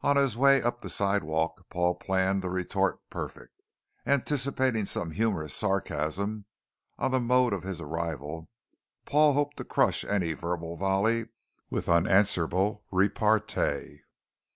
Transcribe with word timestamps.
On 0.00 0.16
his 0.16 0.36
way 0.36 0.60
up 0.60 0.80
the 0.82 0.88
sidewalk, 0.88 1.64
Paul 1.70 1.94
planned 1.94 2.42
the 2.42 2.50
retort 2.50 2.98
perfect. 3.10 3.62
Anticipating 4.04 4.86
some 4.86 5.12
humorous 5.12 5.54
sarcasm 5.54 6.46
on 6.98 7.12
the 7.12 7.20
mode 7.20 7.52
of 7.52 7.62
his 7.62 7.80
arrival, 7.80 8.50
Paul 9.04 9.34
hoped 9.34 9.56
to 9.58 9.64
crush 9.64 10.04
any 10.04 10.32
verbal 10.32 10.76
volley 10.76 11.28
with 11.70 11.88
unanswerable 11.88 12.86
repartee. 12.90 14.00